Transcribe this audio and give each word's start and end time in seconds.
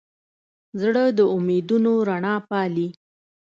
زړه 0.81 1.03
د 1.17 1.19
امیدونو 1.35 1.91
رڼا 2.09 2.35
پالي. 2.49 2.87